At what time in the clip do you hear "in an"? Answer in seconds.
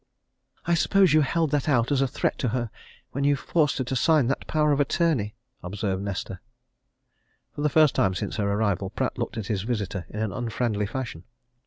10.09-10.33